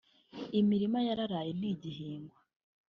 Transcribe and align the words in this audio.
Imirima 0.59 0.99
yararaye 1.07 1.51
ntigihingwa 1.59 2.37